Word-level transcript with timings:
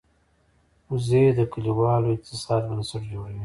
وزې 0.91 1.23
د 1.37 1.39
کلیوالو 1.53 2.13
اقتصاد 2.15 2.61
بنسټ 2.69 3.01
جوړوي 3.11 3.39